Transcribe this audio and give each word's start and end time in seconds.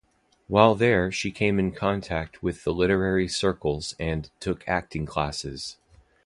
While 0.47 0.73
there 0.73 1.11
she 1.11 1.29
came 1.29 1.59
in 1.59 1.73
contact 1.73 2.41
with 2.41 2.63
the 2.63 2.73
literary 2.73 3.27
circles 3.27 3.95
and 3.99 4.31
took 4.39 4.67
acting 4.67 5.05
classes. 5.05 5.77